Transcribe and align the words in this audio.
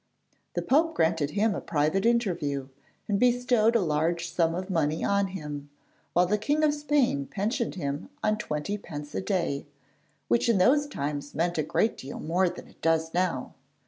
The 0.55 0.63
Pope 0.63 0.95
granted 0.95 1.29
him 1.29 1.53
a 1.53 1.61
private 1.61 2.07
interview, 2.07 2.69
and 3.07 3.19
bestowed 3.19 3.75
a 3.75 3.81
large 3.81 4.27
sum 4.31 4.55
of 4.55 4.67
money 4.67 5.03
on 5.03 5.27
him, 5.27 5.69
while 6.13 6.25
the 6.25 6.39
King 6.39 6.63
of 6.63 6.73
Spain 6.73 7.27
pensioned 7.27 7.75
him 7.75 8.09
on 8.23 8.39
twenty 8.39 8.79
pence 8.79 9.13
a 9.13 9.21
day, 9.21 9.67
which 10.27 10.49
in 10.49 10.57
those 10.57 10.87
times 10.87 11.35
meant 11.35 11.59
a 11.59 11.61
great 11.61 11.97
deal 11.97 12.19
more 12.19 12.49
than 12.49 12.67
it 12.67 12.81
does 12.81 13.13
now. 13.13 13.53